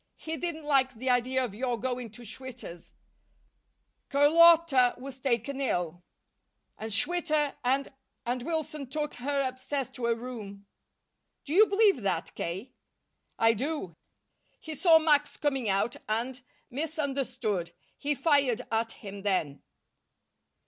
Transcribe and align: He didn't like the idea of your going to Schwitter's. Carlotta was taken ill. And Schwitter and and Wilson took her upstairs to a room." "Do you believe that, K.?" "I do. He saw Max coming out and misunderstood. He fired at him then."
He 0.15 0.35
didn't 0.35 0.63
like 0.65 0.95
the 0.95 1.11
idea 1.11 1.45
of 1.45 1.53
your 1.53 1.79
going 1.79 2.09
to 2.13 2.23
Schwitter's. 2.23 2.95
Carlotta 4.09 4.95
was 4.97 5.19
taken 5.19 5.61
ill. 5.61 6.01
And 6.75 6.91
Schwitter 6.91 7.55
and 7.63 7.87
and 8.25 8.41
Wilson 8.41 8.89
took 8.89 9.13
her 9.17 9.47
upstairs 9.47 9.89
to 9.89 10.07
a 10.07 10.15
room." 10.15 10.65
"Do 11.45 11.53
you 11.53 11.67
believe 11.67 12.01
that, 12.01 12.33
K.?" 12.33 12.73
"I 13.37 13.53
do. 13.53 13.93
He 14.59 14.73
saw 14.73 14.97
Max 14.97 15.37
coming 15.37 15.69
out 15.69 15.97
and 16.09 16.41
misunderstood. 16.71 17.71
He 17.95 18.15
fired 18.15 18.63
at 18.71 18.93
him 18.93 19.21
then." 19.21 19.61